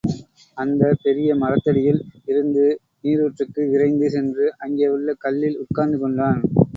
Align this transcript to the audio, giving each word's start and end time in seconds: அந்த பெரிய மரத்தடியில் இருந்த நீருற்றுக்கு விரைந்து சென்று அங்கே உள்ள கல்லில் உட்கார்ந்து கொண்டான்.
அந்த 0.57 0.93
பெரிய 1.03 1.35
மரத்தடியில் 1.35 1.99
இருந்த 2.27 2.57
நீருற்றுக்கு 3.03 3.69
விரைந்து 3.69 4.09
சென்று 4.09 4.47
அங்கே 4.57 4.87
உள்ள 4.87 5.13
கல்லில் 5.19 5.59
உட்கார்ந்து 5.59 5.99
கொண்டான். 5.99 6.41